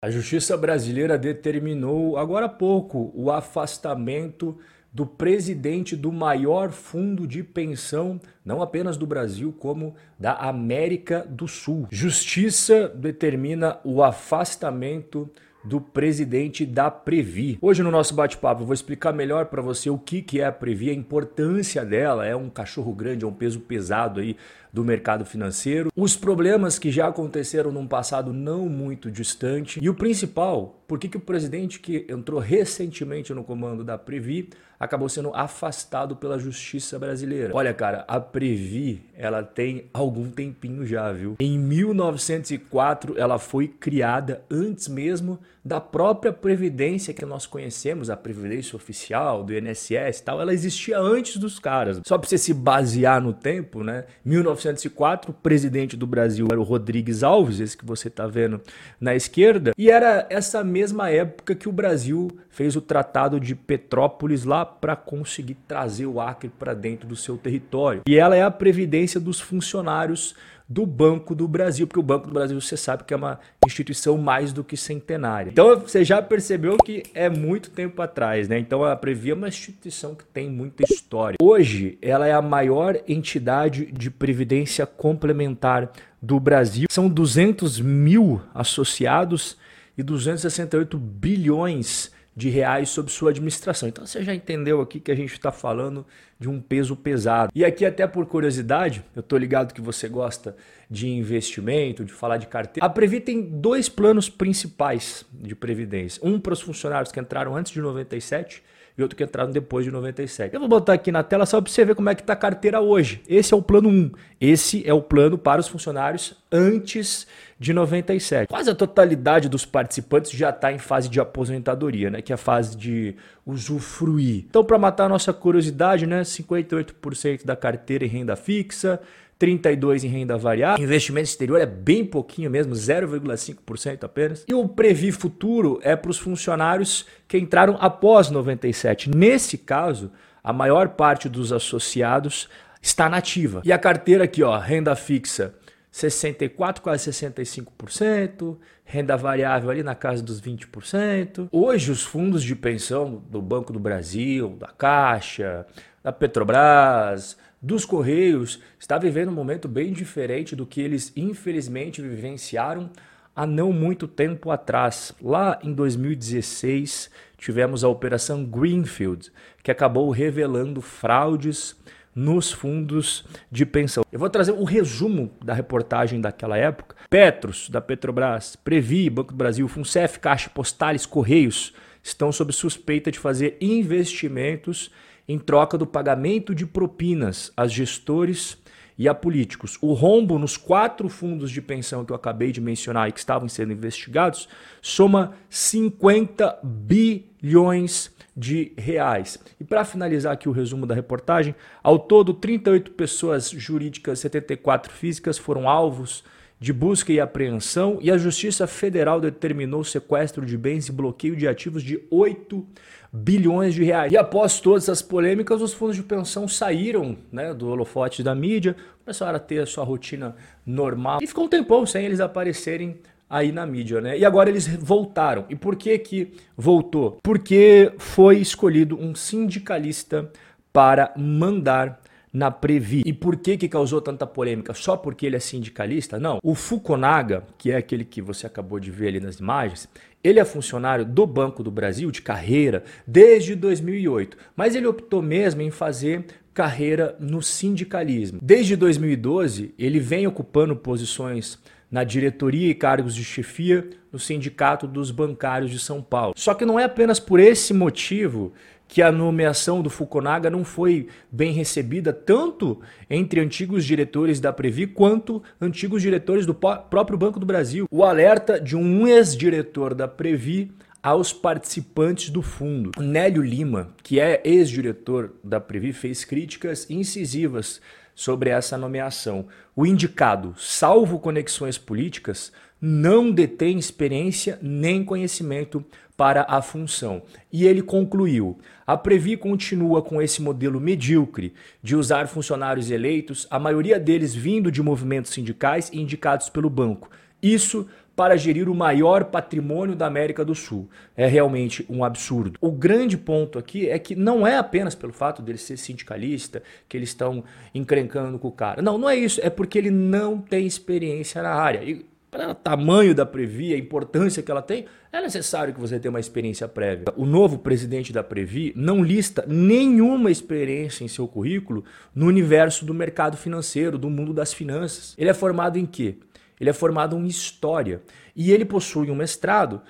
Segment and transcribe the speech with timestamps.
[0.00, 4.56] A justiça brasileira determinou agora há pouco o afastamento
[4.92, 11.48] do presidente do maior fundo de pensão, não apenas do Brasil, como da América do
[11.48, 11.88] Sul.
[11.90, 15.28] Justiça determina o afastamento
[15.68, 17.58] do presidente da Previ.
[17.60, 20.52] Hoje no nosso bate-papo eu vou explicar melhor para você o que, que é a
[20.52, 24.34] Previ, a importância dela, é um cachorro grande, é um peso pesado aí
[24.72, 29.94] do mercado financeiro, os problemas que já aconteceram num passado não muito distante e o
[29.94, 34.48] principal, por que, que o presidente que entrou recentemente no comando da Previ
[34.78, 37.50] acabou sendo afastado pela justiça brasileira.
[37.52, 41.36] Olha, cara, a Previ, ela tem algum tempinho já, viu?
[41.40, 48.74] Em 1904 ela foi criada antes mesmo da própria previdência que nós conhecemos, a previdência
[48.74, 52.00] oficial do INSS e tal, ela existia antes dos caras.
[52.06, 54.06] Só para você se basear no tempo, né?
[54.24, 58.62] 1904, o presidente do Brasil era o Rodrigues Alves, esse que você está vendo
[58.98, 64.44] na esquerda, e era essa mesma época que o Brasil fez o Tratado de Petrópolis
[64.44, 68.00] lá para conseguir trazer o Acre para dentro do seu território.
[68.08, 70.34] E ela é a previdência dos funcionários
[70.68, 74.18] do Banco do Brasil, porque o Banco do Brasil você sabe que é uma instituição
[74.18, 75.50] mais do que centenária.
[75.50, 78.58] Então você já percebeu que é muito tempo atrás, né?
[78.58, 81.38] Então a Previ é uma instituição que tem muita história.
[81.40, 86.86] Hoje ela é a maior entidade de previdência complementar do Brasil.
[86.90, 89.56] São 200 mil associados
[89.96, 93.88] e 268 bilhões de reais sob sua administração.
[93.88, 96.06] Então você já entendeu aqui que a gente está falando
[96.38, 97.50] de um peso pesado.
[97.52, 100.56] E aqui, até por curiosidade, eu estou ligado que você gosta
[100.88, 102.86] de investimento, de falar de carteira.
[102.86, 107.72] A Previ tem dois planos principais de previdência: um para os funcionários que entraram antes
[107.72, 108.62] de 97
[108.98, 110.52] e outro que entraram depois de 97.
[110.52, 112.36] Eu vou botar aqui na tela só para você ver como é que está a
[112.36, 113.22] carteira hoje.
[113.28, 114.10] Esse é o plano 1.
[114.40, 117.24] Esse é o plano para os funcionários antes
[117.60, 118.48] de 97.
[118.48, 122.20] Quase a totalidade dos participantes já está em fase de aposentadoria, né?
[122.20, 123.14] que é a fase de
[123.46, 124.44] usufruir.
[124.48, 126.22] Então, para matar a nossa curiosidade, né?
[126.22, 129.00] 58% da carteira em renda fixa,
[129.38, 130.84] 32 em renda variável.
[130.84, 134.44] Investimento exterior é bem pouquinho mesmo, 0,5% apenas.
[134.48, 139.10] E o Previ Futuro é para os funcionários que entraram após 97.
[139.10, 140.10] Nesse caso,
[140.42, 142.48] a maior parte dos associados
[142.82, 143.62] está nativa.
[143.64, 145.54] E a carteira aqui, ó, renda fixa
[145.90, 151.48] 64, quase 65%, renda variável ali na casa dos 20%.
[151.50, 155.66] Hoje os fundos de pensão do Banco do Brasil, da Caixa,
[156.02, 162.90] da Petrobras, dos Correios está vivendo um momento bem diferente do que eles infelizmente vivenciaram
[163.34, 165.12] há não muito tempo atrás.
[165.20, 169.32] Lá em 2016, tivemos a operação Greenfield,
[169.62, 171.76] que acabou revelando fraudes
[172.14, 174.04] nos fundos de pensão.
[174.10, 176.96] Eu vou trazer o um resumo da reportagem daquela época.
[177.08, 183.18] Petros, da Petrobras, Previ, Banco do Brasil, Funcef, Caixa Postales, Correios estão sob suspeita de
[183.18, 184.90] fazer investimentos
[185.28, 188.56] em troca do pagamento de propinas a gestores
[188.96, 189.78] e a políticos.
[189.80, 193.48] O rombo nos quatro fundos de pensão que eu acabei de mencionar e que estavam
[193.48, 194.48] sendo investigados
[194.82, 199.38] soma 50 bilhões de reais.
[199.60, 205.38] E para finalizar aqui o resumo da reportagem, ao todo 38 pessoas jurídicas, 74 físicas
[205.38, 206.24] foram alvos
[206.60, 211.46] de busca e apreensão e a Justiça Federal determinou sequestro de bens e bloqueio de
[211.46, 212.66] ativos de 8
[213.12, 214.12] bilhões de reais.
[214.12, 218.74] E após todas as polêmicas, os fundos de pensão saíram né, do holofote da mídia,
[219.04, 220.34] começaram a ter a sua rotina
[220.66, 222.98] normal e ficou um tempão sem eles aparecerem
[223.30, 224.18] aí na mídia, né?
[224.18, 225.44] E agora eles voltaram.
[225.50, 227.18] E por que que voltou?
[227.22, 230.30] Porque foi escolhido um sindicalista
[230.72, 232.00] para mandar
[232.38, 233.02] na Previ.
[233.04, 234.72] E por que que causou tanta polêmica?
[234.72, 236.20] Só porque ele é sindicalista?
[236.20, 236.38] Não.
[236.40, 239.88] O Fukunaga, que é aquele que você acabou de ver ali nas imagens,
[240.22, 245.62] ele é funcionário do Banco do Brasil de carreira desde 2008, mas ele optou mesmo
[245.62, 248.38] em fazer carreira no sindicalismo.
[248.40, 251.58] Desde 2012, ele vem ocupando posições
[251.90, 256.34] na diretoria e cargos de chefia no Sindicato dos Bancários de São Paulo.
[256.36, 258.52] Só que não é apenas por esse motivo
[258.88, 264.86] que a nomeação do Fukunaga não foi bem recebida tanto entre antigos diretores da Previ
[264.86, 267.86] quanto antigos diretores do próprio Banco do Brasil.
[267.90, 272.90] O alerta de um ex-diretor da Previ aos participantes do fundo.
[272.98, 277.80] Nélio Lima, que é ex-diretor da Previ, fez críticas incisivas
[278.14, 279.46] sobre essa nomeação.
[279.76, 285.84] O indicado, salvo conexões políticas, não detém experiência nem conhecimento
[286.16, 287.22] para a função.
[287.52, 293.58] E ele concluiu: a Previ continua com esse modelo medíocre de usar funcionários eleitos, a
[293.58, 297.08] maioria deles vindo de movimentos sindicais e indicados pelo banco.
[297.40, 297.86] Isso
[298.16, 300.90] para gerir o maior patrimônio da América do Sul.
[301.16, 302.58] É realmente um absurdo.
[302.60, 306.96] O grande ponto aqui é que não é apenas pelo fato dele ser sindicalista que
[306.96, 308.82] eles estão encrencando com o cara.
[308.82, 309.40] Não, não é isso.
[309.40, 311.84] É porque ele não tem experiência na área.
[311.84, 315.98] E para o tamanho da Previ, a importância que ela tem, é necessário que você
[315.98, 317.06] tenha uma experiência prévia.
[317.16, 321.84] O novo presidente da Previ não lista nenhuma experiência em seu currículo
[322.14, 325.14] no universo do mercado financeiro, do mundo das finanças.
[325.16, 326.16] Ele é formado em quê?
[326.60, 328.02] Ele é formado em História
[328.36, 329.80] e ele possui um mestrado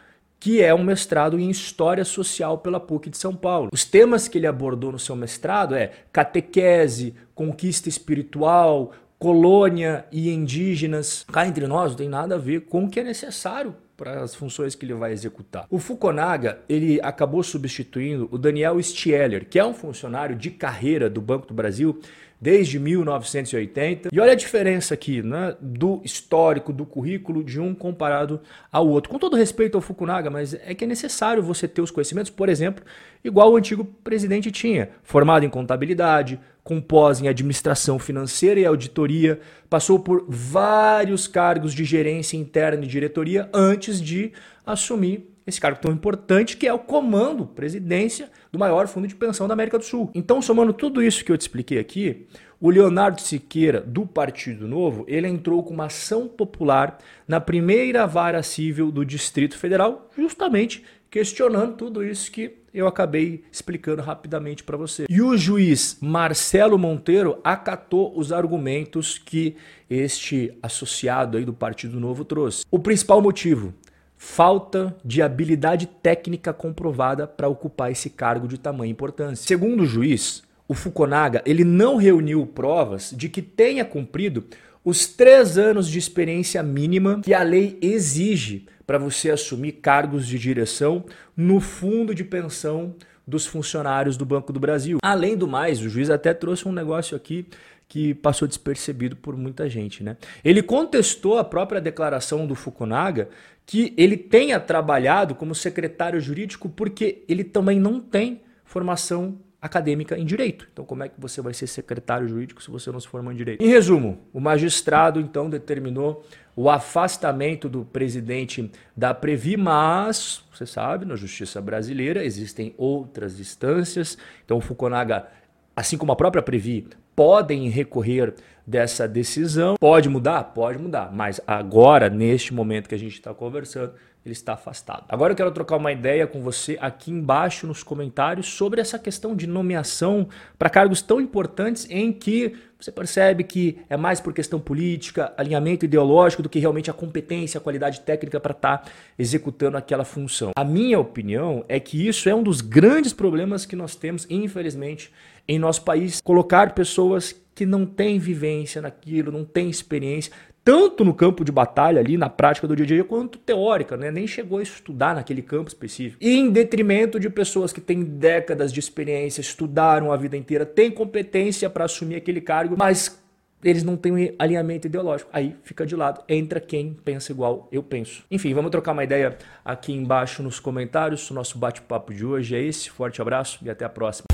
[0.41, 3.71] que é um mestrado em História Social pela PUC de São Paulo.
[3.73, 11.25] Os temas que ele abordou no seu mestrado é catequese, conquista espiritual, colônia e indígenas.
[11.31, 14.35] Cá entre nós não tem nada a ver com o que é necessário para as
[14.35, 15.67] funções que ele vai executar.
[15.69, 21.21] O Fukunaga, ele acabou substituindo o Daniel Stieler, que é um funcionário de carreira do
[21.21, 22.01] Banco do Brasil
[22.41, 24.09] desde 1980.
[24.13, 28.41] E olha a diferença aqui, né, do histórico do currículo de um comparado
[28.71, 29.11] ao outro.
[29.11, 32.49] Com todo respeito ao Fukunaga, mas é que é necessário você ter os conhecimentos, por
[32.49, 32.85] exemplo,
[33.25, 39.41] igual o antigo presidente tinha, formado em contabilidade, com pós em administração financeira e auditoria,
[39.71, 44.33] passou por vários cargos de gerência interna e diretoria antes de
[44.67, 49.49] assumir esse cargo tão importante que é o comando, presidência do maior fundo de pensão
[49.49, 50.11] da América do Sul.
[50.15, 52.27] Então, somando tudo isso que eu te expliquei aqui,
[52.61, 58.43] o Leonardo Siqueira, do Partido Novo, ele entrou com uma ação popular na primeira vara
[58.43, 65.07] civil do Distrito Federal, justamente questionando tudo isso que eu acabei explicando rapidamente para você.
[65.09, 69.57] E o juiz Marcelo Monteiro acatou os argumentos que
[69.89, 72.65] este associado aí do Partido Novo trouxe.
[72.71, 73.73] O principal motivo,
[74.19, 79.47] falta de habilidade técnica comprovada para ocupar esse cargo de tamanha importância.
[79.47, 84.45] Segundo o juiz, o Fukunaga ele não reuniu provas de que tenha cumprido
[84.85, 90.39] os três anos de experiência mínima que a lei exige para você assumir cargos de
[90.39, 91.05] direção
[91.37, 92.95] no fundo de pensão
[93.29, 94.99] dos funcionários do Banco do Brasil.
[95.03, 97.47] Além do mais, o juiz até trouxe um negócio aqui
[97.87, 100.03] que passou despercebido por muita gente.
[100.03, 100.17] Né?
[100.43, 103.29] Ele contestou a própria declaração do Fukunaga
[103.67, 110.25] que ele tenha trabalhado como secretário jurídico porque ele também não tem formação acadêmica em
[110.25, 110.69] direito.
[110.73, 113.37] Então, como é que você vai ser secretário jurídico se você não se formou em
[113.37, 113.63] direito?
[113.63, 116.25] Em resumo, o magistrado então determinou
[116.55, 124.17] o afastamento do presidente da Previ, mas você sabe, na justiça brasileira existem outras instâncias.
[124.45, 125.27] Então, o Fukunaga,
[125.75, 128.35] assim como a própria Previ, podem recorrer
[128.65, 129.77] dessa decisão.
[129.81, 130.45] Pode mudar?
[130.45, 131.11] Pode mudar.
[131.13, 133.95] Mas agora, neste momento que a gente está conversando,
[134.29, 135.05] ele está afastado.
[135.09, 139.35] Agora eu quero trocar uma ideia com você aqui embaixo nos comentários sobre essa questão
[139.35, 140.29] de nomeação
[140.59, 145.85] para cargos tão importantes em que você percebe que é mais por questão política, alinhamento
[145.85, 150.53] ideológico do que realmente a competência, a qualidade técnica para estar tá executando aquela função.
[150.57, 155.13] A minha opinião é que isso é um dos grandes problemas que nós temos, infelizmente,
[155.49, 161.15] em nosso país, colocar pessoas que não têm vivência naquilo, não têm experiência, tanto no
[161.15, 164.11] campo de batalha ali, na prática do dia a dia, quanto teórica, né?
[164.11, 166.23] Nem chegou a estudar naquele campo específico.
[166.23, 170.91] E em detrimento de pessoas que têm décadas de experiência, estudaram a vida inteira, têm
[170.91, 173.19] competência para assumir aquele cargo, mas
[173.65, 175.31] eles não têm alinhamento ideológico.
[175.33, 178.23] Aí fica de lado, entra quem pensa igual eu penso.
[178.31, 181.31] Enfim, vamos trocar uma ideia aqui embaixo nos comentários.
[181.31, 182.91] O nosso bate-papo de hoje é esse.
[182.91, 184.27] Forte abraço e até a próxima.